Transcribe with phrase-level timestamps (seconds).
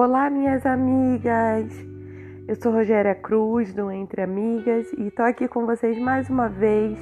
[0.00, 1.72] Olá, minhas amigas!
[2.46, 6.96] Eu sou Rogéria Cruz, do Entre Amigas, e estou aqui com vocês mais uma vez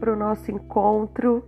[0.00, 1.44] para o nosso encontro.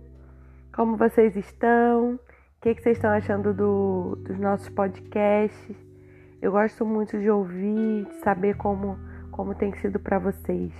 [0.73, 2.13] Como vocês estão?
[2.13, 2.19] O
[2.61, 5.75] que, que vocês estão achando do, dos nossos podcasts?
[6.41, 8.97] Eu gosto muito de ouvir, de saber como,
[9.29, 10.71] como tem sido para vocês.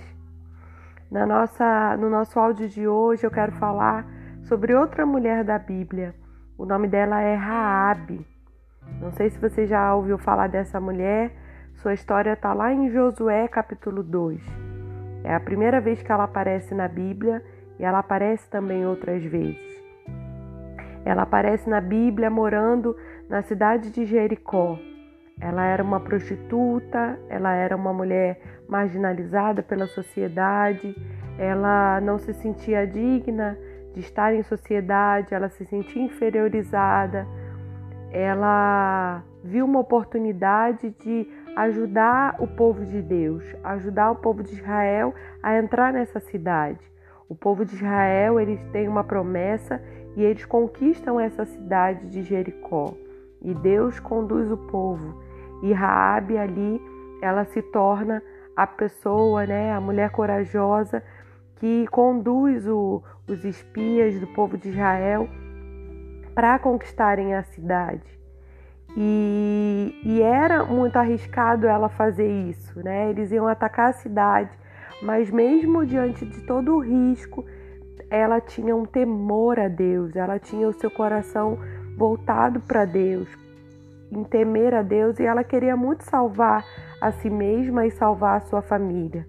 [1.10, 4.06] Na nossa, no nosso áudio de hoje, eu quero falar
[4.44, 6.14] sobre outra mulher da Bíblia.
[6.56, 8.33] O nome dela é Raabe.
[9.00, 11.32] Não sei se você já ouviu falar dessa mulher.
[11.74, 14.40] Sua história está lá em Josué capítulo 2.
[15.24, 17.42] É a primeira vez que ela aparece na Bíblia
[17.78, 19.74] e ela aparece também outras vezes.
[21.04, 22.96] Ela aparece na Bíblia morando
[23.28, 24.78] na cidade de Jericó.
[25.40, 30.94] Ela era uma prostituta, ela era uma mulher marginalizada pela sociedade,
[31.38, 33.58] ela não se sentia digna
[33.92, 37.26] de estar em sociedade, ela se sentia inferiorizada
[38.14, 45.12] ela viu uma oportunidade de ajudar o povo de Deus, ajudar o povo de Israel
[45.42, 46.78] a entrar nessa cidade.
[47.28, 49.82] O povo de Israel, eles têm uma promessa
[50.16, 52.94] e eles conquistam essa cidade de Jericó.
[53.42, 55.20] E Deus conduz o povo.
[55.60, 56.80] E Raabe ali,
[57.20, 58.22] ela se torna
[58.56, 61.02] a pessoa, né, a mulher corajosa
[61.56, 65.28] que conduz o, os espias do povo de Israel
[66.34, 68.02] para conquistarem a cidade.
[68.96, 73.10] E, e, era muito arriscado ela fazer isso, né?
[73.10, 74.56] Eles iam atacar a cidade,
[75.02, 77.44] mas mesmo diante de todo o risco,
[78.08, 81.58] ela tinha um temor a Deus, ela tinha o seu coração
[81.96, 83.28] voltado para Deus,
[84.12, 86.64] em temer a Deus, e ela queria muito salvar
[87.00, 89.26] a si mesma e salvar a sua família.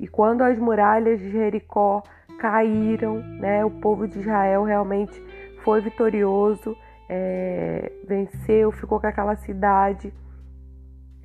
[0.00, 2.02] E quando as muralhas de Jericó
[2.38, 5.22] caíram, né, o povo de Israel realmente
[5.66, 6.74] foi vitorioso,
[7.08, 10.14] é, venceu, ficou com aquela cidade.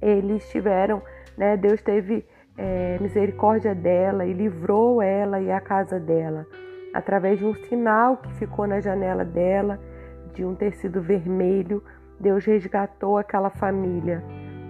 [0.02, 1.02] Eles tiveram,
[1.38, 1.56] né?
[1.56, 2.26] Deus teve
[2.58, 6.46] é, misericórdia dela e livrou ela e a casa dela
[6.94, 9.80] através de um sinal que ficou na janela dela,
[10.34, 11.84] de um tecido vermelho.
[12.20, 14.24] Deus resgatou aquela família.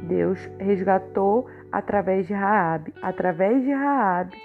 [0.04, 2.94] Deus resgatou através de Raabe.
[3.02, 4.38] Através de Raabe,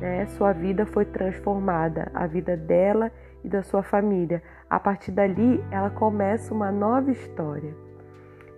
[0.00, 3.10] né, sua vida foi transformada, a vida dela
[3.44, 4.42] e da sua família.
[4.70, 7.74] A partir dali, ela começa uma nova história.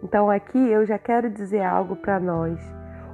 [0.02, 2.58] Então, aqui eu já quero dizer algo para nós.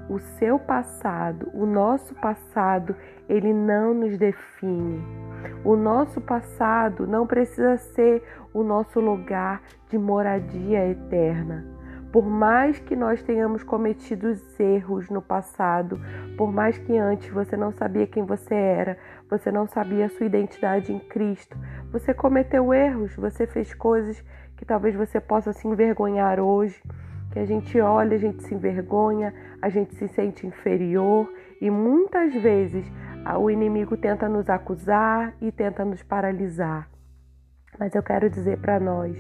[0.09, 2.97] O seu passado, o nosso passado,
[3.29, 5.05] ele não nos define.
[5.65, 8.23] O nosso passado não precisa ser
[8.55, 11.77] o nosso lugar de moradia eterna.
[12.13, 16.01] Por mais que nós tenhamos cometido erros no passado,
[16.39, 18.97] por mais que antes você não sabia quem você era,
[19.29, 21.59] você não sabia a sua identidade em Cristo,
[21.93, 24.23] você cometeu erros, você fez coisas
[24.57, 26.83] que talvez você possa se envergonhar hoje,
[27.33, 31.31] que a gente olha, a gente se envergonha, a gente se sente inferior
[31.61, 32.85] e muitas vezes
[33.39, 36.89] o inimigo tenta nos acusar e tenta nos paralisar.
[37.79, 39.17] Mas eu quero dizer para nós,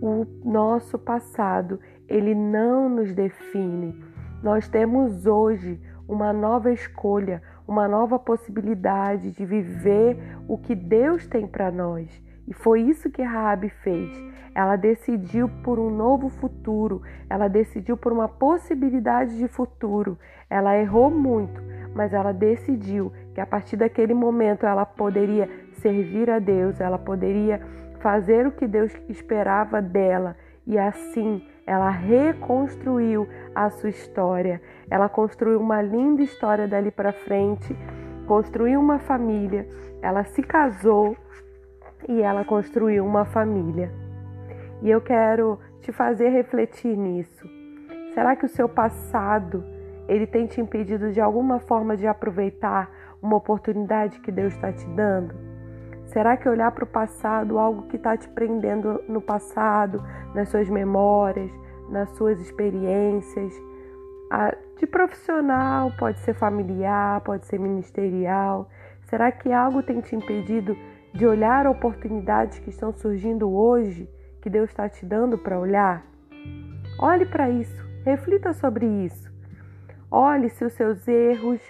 [0.00, 4.00] o nosso passado, ele não nos define.
[4.42, 10.16] Nós temos hoje uma nova escolha, uma nova possibilidade de viver
[10.48, 12.08] o que Deus tem para nós.
[12.46, 14.10] E foi isso que Raabe fez.
[14.54, 20.18] Ela decidiu por um novo futuro, ela decidiu por uma possibilidade de futuro.
[20.48, 21.60] Ela errou muito,
[21.94, 27.60] mas ela decidiu que a partir daquele momento ela poderia servir a Deus, ela poderia
[28.00, 34.60] fazer o que Deus esperava dela e assim ela reconstruiu a sua história.
[34.90, 37.76] Ela construiu uma linda história dali para frente,
[38.26, 39.68] construiu uma família,
[40.00, 41.16] ela se casou
[42.08, 43.90] e ela construiu uma família.
[44.82, 47.48] E eu quero te fazer refletir nisso.
[48.12, 49.64] Será que o seu passado
[50.08, 54.86] ele tem te impedido de alguma forma de aproveitar uma oportunidade que Deus está te
[54.90, 55.34] dando?
[56.06, 60.02] Será que olhar para o passado, algo que está te prendendo no passado,
[60.34, 61.50] nas suas memórias,
[61.90, 63.52] nas suas experiências,
[64.78, 68.68] de profissional, pode ser familiar, pode ser ministerial?
[69.04, 70.76] Será que algo tem te impedido
[71.12, 74.08] de olhar oportunidades que estão surgindo hoje,
[74.42, 76.04] que Deus está te dando para olhar?
[76.98, 79.30] Olhe para isso, reflita sobre isso.
[80.10, 81.60] Olhe se os seus erros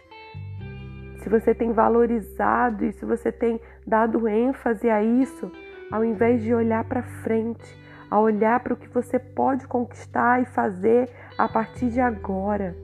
[1.26, 5.50] se você tem valorizado e se você tem dado ênfase a isso,
[5.90, 7.66] ao invés de olhar para frente,
[8.10, 12.76] a olhar para o que você pode conquistar e fazer a partir de agora.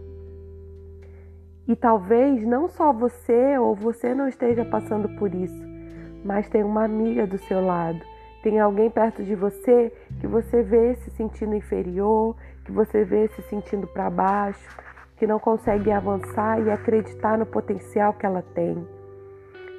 [1.66, 5.64] E talvez não só você ou você não esteja passando por isso,
[6.24, 8.00] mas tem uma amiga do seu lado,
[8.42, 13.42] tem alguém perto de você que você vê se sentindo inferior, que você vê se
[13.42, 14.68] sentindo para baixo,
[15.16, 18.84] que não consegue avançar e acreditar no potencial que ela tem.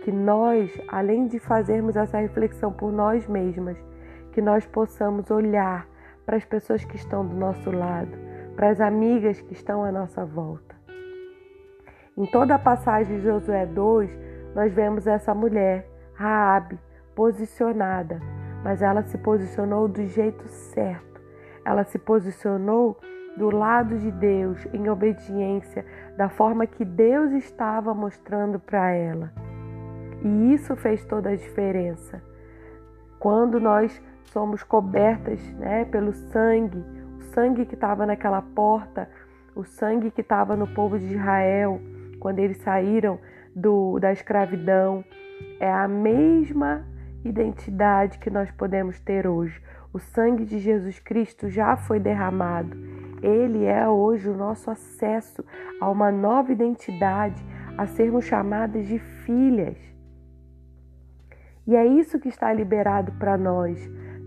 [0.04, 3.78] Que nós, além de fazermos essa reflexão por nós mesmas,
[4.34, 5.88] que nós possamos olhar
[6.26, 8.12] para as pessoas que estão do nosso lado,
[8.56, 10.76] para as amigas que estão à nossa volta.
[12.18, 14.10] Em toda a passagem de Josué 2,
[14.56, 16.80] nós vemos essa mulher, Raabe,
[17.16, 18.20] posicionada,
[18.64, 21.22] mas ela se posicionou do jeito certo.
[21.66, 23.00] Ela se posicionou
[23.38, 25.86] do lado de Deus, em obediência,
[26.18, 29.32] da forma que Deus estava mostrando para ela.
[30.24, 32.22] E isso fez toda a diferença.
[33.20, 36.84] Quando nós somos cobertas né, pelo sangue,
[37.18, 39.10] o sangue que estava naquela porta,
[39.56, 41.80] o sangue que estava no povo de Israel,
[42.20, 43.20] quando eles saíram
[43.56, 45.04] do, da escravidão,
[45.60, 46.86] é a mesma
[47.24, 49.62] identidade que nós podemos ter hoje.
[49.94, 52.76] O sangue de Jesus Cristo já foi derramado.
[53.22, 55.46] Ele é hoje o nosso acesso
[55.80, 57.44] a uma nova identidade,
[57.78, 59.78] a sermos chamadas de filhas.
[61.66, 63.80] E é isso que está liberado para nós.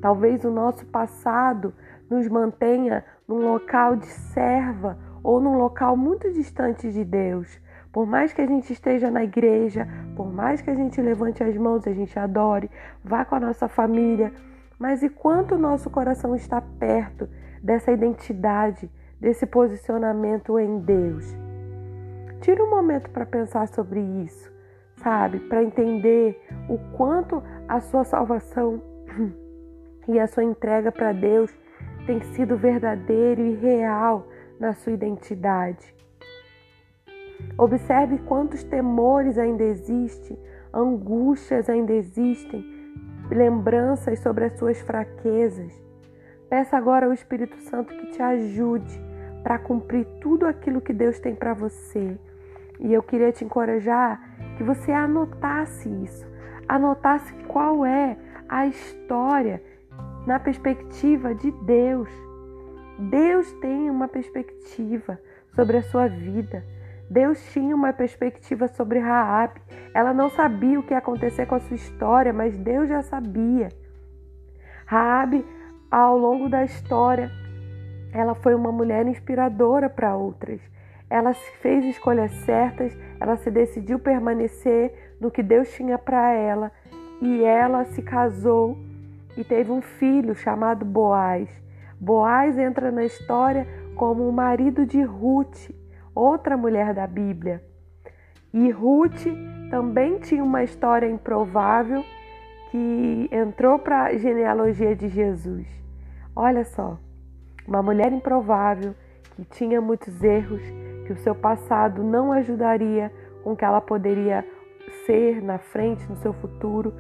[0.06, 1.75] Talvez o nosso passado
[2.08, 7.61] nos mantenha num local de serva ou num local muito distante de Deus.
[7.93, 11.56] Por mais que a gente esteja na igreja, por mais que a gente levante as
[11.56, 12.70] mãos, a gente adore,
[13.05, 14.32] vá com a nossa família,
[14.79, 17.29] mas e quanto o nosso coração está perto
[17.61, 18.88] dessa identidade,
[19.20, 21.37] desse posicionamento em Deus?
[22.43, 24.53] Tira um momento para pensar sobre isso,
[24.99, 25.41] sabe?
[25.41, 28.81] Para entender o quanto a sua salvação
[30.08, 31.53] e a sua entrega para Deus
[32.06, 35.94] tem sido verdadeiro e real na sua identidade.
[37.58, 40.38] Observe quantos temores ainda existem,
[40.73, 42.64] angústias ainda existem,
[43.31, 45.73] lembranças sobre as suas fraquezas.
[46.49, 49.00] Peça agora ao Espírito Santo que te ajude
[49.43, 52.19] para cumprir tudo aquilo que Deus tem para você.
[52.79, 54.20] E eu queria te encorajar
[54.56, 56.26] que você anotasse isso,
[56.69, 58.17] anotasse qual é
[58.49, 59.62] a história
[60.26, 62.08] na perspectiva de Deus.
[62.99, 65.19] Deus tem uma perspectiva
[65.55, 66.64] sobre a sua vida.
[67.08, 69.61] Deus tinha uma perspectiva sobre Raab.
[69.94, 73.69] Ela não sabia o que ia acontecer com a sua história, mas Deus já sabia.
[74.87, 75.44] Raab,
[75.90, 77.31] ao longo da história,
[78.12, 80.61] ela foi uma mulher inspiradora para outras.
[81.08, 86.72] Ela fez escolhas certas, ela se decidiu permanecer no que Deus tinha para ela
[87.22, 88.76] e ela se casou
[89.37, 91.49] e teve um filho chamado Boaz.
[92.00, 95.71] Boaz entra na história como o marido de Ruth
[96.15, 97.62] outra mulher da Bíblia.
[98.53, 99.27] E Ruth
[99.71, 102.03] também tinha uma história improvável
[102.71, 105.67] que entrou para a genealogia de Jesus.
[106.35, 106.99] Olha só,
[107.67, 108.94] uma mulher improvável
[109.35, 110.62] que tinha muitos erros,
[111.06, 113.12] que o seu passado não ajudaria
[113.44, 114.44] com que ela poderia
[115.05, 116.94] ser na frente, no seu futuro,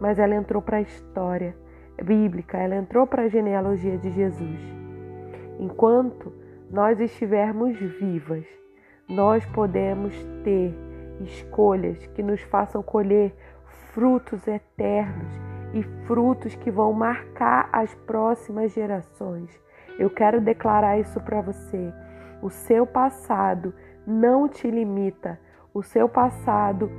[0.00, 1.54] mas ela entrou para a história
[2.02, 4.60] bíblica, ela entrou para a genealogia de Jesus.
[5.58, 6.32] Enquanto
[6.70, 8.44] nós estivermos vivas,
[9.08, 10.14] nós podemos
[10.44, 10.74] ter
[11.20, 13.34] escolhas que nos façam colher
[13.92, 15.32] frutos eternos
[15.74, 19.50] e frutos que vão marcar as próximas gerações.
[19.98, 21.92] Eu quero declarar isso para você.
[22.40, 23.74] O seu passado
[24.06, 25.38] não te limita.
[25.74, 26.90] O seu passado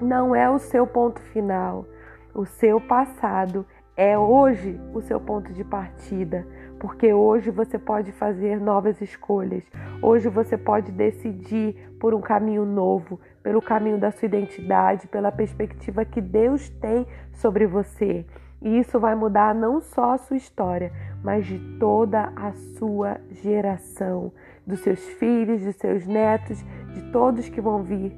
[0.00, 1.86] não é o seu ponto final.
[2.34, 3.64] O seu passado
[3.96, 6.46] é hoje o seu ponto de partida
[6.84, 9.64] porque hoje você pode fazer novas escolhas.
[10.02, 16.04] Hoje você pode decidir por um caminho novo, pelo caminho da sua identidade, pela perspectiva
[16.04, 18.26] que Deus tem sobre você.
[18.60, 24.30] E isso vai mudar não só a sua história, mas de toda a sua geração,
[24.66, 28.12] dos seus filhos, dos seus netos, de todos que vão vir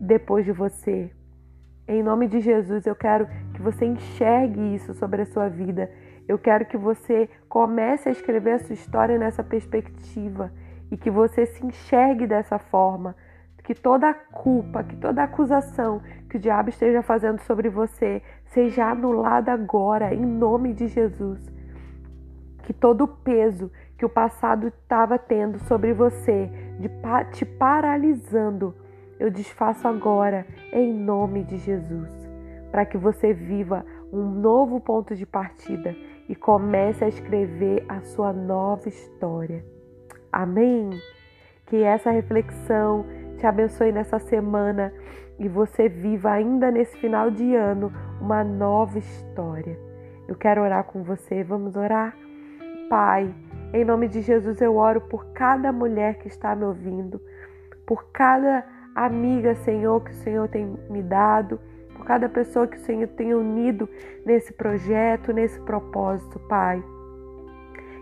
[0.00, 1.10] depois de você.
[1.88, 5.90] Em nome de Jesus, eu quero que você enxergue isso sobre a sua vida
[6.28, 10.50] eu quero que você comece a escrever a sua história nessa perspectiva
[10.90, 13.14] e que você se enxergue dessa forma.
[13.62, 16.00] Que toda a culpa, que toda a acusação
[16.30, 21.40] que o diabo esteja fazendo sobre você seja anulada agora, em nome de Jesus.
[22.62, 26.88] Que todo o peso que o passado estava tendo sobre você, de
[27.32, 28.74] te paralisando,
[29.18, 32.10] eu desfaço agora, em nome de Jesus.
[32.70, 35.94] Para que você viva um novo ponto de partida
[36.28, 39.64] e comece a escrever a sua nova história.
[40.32, 40.90] Amém?
[41.66, 43.06] Que essa reflexão
[43.38, 44.92] te abençoe nessa semana
[45.38, 49.78] e você viva ainda nesse final de ano uma nova história.
[50.28, 51.42] Eu quero orar com você.
[51.42, 52.16] Vamos orar?
[52.88, 53.34] Pai,
[53.72, 57.20] Em nome de Jesus, eu oro por cada mulher que está me ouvindo,
[57.84, 58.64] por cada
[59.04, 61.60] amiga, Senhor, que o Senhor tem me dado,
[61.94, 63.88] por cada pessoa que o Senhor tem unido
[64.24, 66.82] nesse projeto, nesse propósito, Pai.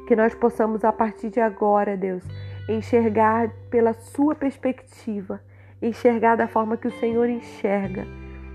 [0.06, 2.22] Que nós possamos, a partir de agora, Deus,
[2.68, 5.40] enxergar pela Sua perspectiva,
[5.82, 8.06] enxergar da forma que o Senhor enxerga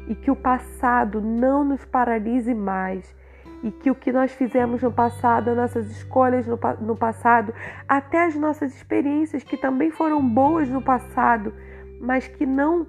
[0.07, 3.15] e que o passado não nos paralise mais
[3.61, 7.53] e que o que nós fizemos no passado, as nossas escolhas no, no passado,
[7.87, 11.53] até as nossas experiências que também foram boas no passado,
[11.99, 12.87] mas que não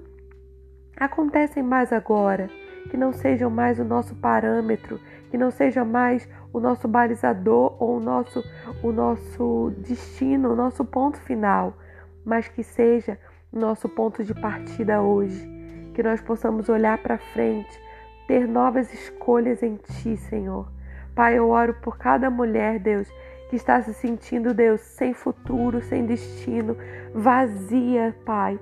[0.97, 2.49] acontecem mais agora,
[2.90, 5.00] que não sejam mais o nosso parâmetro,
[5.31, 8.43] que não seja mais o nosso balizador ou o nosso,
[8.83, 11.76] o nosso destino, o nosso ponto final,
[12.25, 13.19] mas que seja
[13.52, 15.49] o nosso ponto de partida hoje,
[15.95, 17.81] que nós possamos olhar para frente
[18.26, 20.71] ter novas escolhas em Ti, Senhor.
[21.17, 23.09] Pai, eu oro por cada mulher, Deus,
[23.49, 26.76] que está se sentindo, Deus, sem futuro, sem destino,
[27.12, 28.57] vazia, Pai,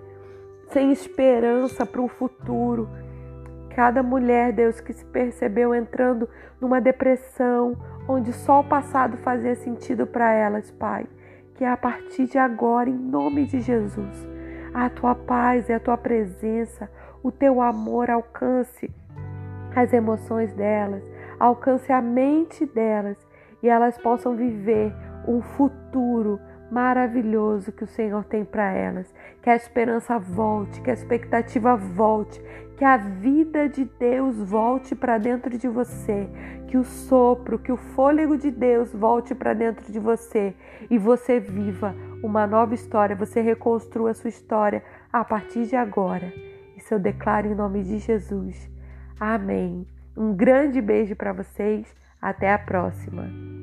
[0.70, 2.88] sem esperança para um futuro.
[3.74, 6.28] Cada mulher, Deus, que se percebeu entrando
[6.60, 7.76] numa depressão,
[8.08, 11.06] onde só o passado fazia sentido para elas, Pai.
[11.54, 14.28] Que a partir de agora, em nome de Jesus,
[14.74, 16.90] a tua paz e a tua presença,
[17.22, 18.90] o teu amor alcance
[19.74, 21.02] as emoções delas,
[21.38, 23.16] alcance a mente delas
[23.62, 24.92] e elas possam viver
[25.26, 29.12] um futuro maravilhoso que o Senhor tem para elas.
[29.42, 32.42] Que a esperança volte, que a expectativa volte,
[32.76, 36.28] que a vida de Deus volte para dentro de você,
[36.68, 40.54] que o sopro, que o fôlego de Deus volte para dentro de você
[40.88, 44.82] e você viva uma nova história, você reconstrua a sua história
[45.12, 46.32] a partir de agora.
[46.76, 48.70] Isso eu declaro em nome de Jesus.
[49.18, 49.86] Amém.
[50.16, 51.86] Um grande beijo para vocês.
[52.20, 53.57] Até a próxima.